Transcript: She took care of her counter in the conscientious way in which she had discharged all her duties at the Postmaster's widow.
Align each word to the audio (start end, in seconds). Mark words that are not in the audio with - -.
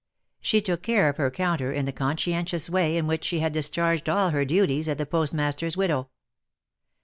She 0.39 0.61
took 0.61 0.81
care 0.81 1.09
of 1.09 1.17
her 1.17 1.29
counter 1.29 1.71
in 1.71 1.85
the 1.85 1.91
conscientious 1.91 2.71
way 2.71 2.97
in 2.97 3.05
which 3.05 3.23
she 3.23 3.37
had 3.37 3.53
discharged 3.53 4.09
all 4.09 4.31
her 4.31 4.45
duties 4.45 4.87
at 4.87 4.97
the 4.97 5.05
Postmaster's 5.05 5.77
widow. 5.77 6.09